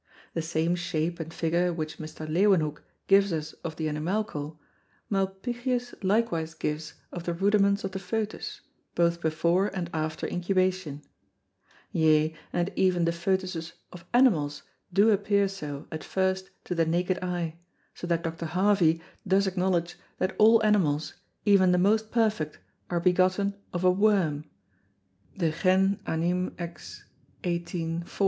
The 0.33 0.41
same 0.41 0.73
Shape 0.73 1.19
and 1.19 1.31
Figure 1.31 1.71
which 1.71 1.99
Mr. 1.99 2.27
Leewenhoeck 2.27 2.81
gives 3.05 3.31
us 3.31 3.53
of 3.63 3.75
the 3.75 3.87
Animalcle, 3.87 4.59
Malpighius 5.11 5.93
likewise 6.03 6.55
gives 6.55 6.95
of 7.11 7.25
the 7.25 7.35
Rudiments 7.35 7.83
of 7.83 7.91
the 7.91 7.99
Fœtus, 7.99 8.61
both 8.95 9.21
before 9.21 9.67
and 9.67 9.91
after 9.93 10.25
Incubation; 10.25 11.03
yea, 11.91 12.33
and 12.51 12.71
even 12.75 13.05
the 13.05 13.11
Fœtus's 13.11 13.73
of 13.93 14.03
Animals 14.11 14.63
do 14.91 15.11
appear 15.11 15.47
so 15.47 15.85
at 15.91 16.03
first 16.03 16.49
to 16.65 16.73
the 16.73 16.87
naked 16.87 17.19
Eye, 17.21 17.59
so 17.93 18.07
that 18.07 18.23
Dr. 18.23 18.47
Harvey 18.47 19.03
does 19.27 19.45
acknowledge 19.45 19.97
that 20.17 20.35
all 20.39 20.63
Animals, 20.65 21.13
even 21.45 21.71
the 21.71 21.77
most 21.77 22.09
perfect, 22.11 22.57
are 22.89 22.99
begotten 22.99 23.55
of 23.71 23.83
a 23.83 23.91
Worm, 23.91 24.45
De 25.37 25.51
Gen. 25.51 25.99
Anim. 26.07 26.55
Ex. 26.57 27.03
18. 27.43 28.01
4. 28.05 28.19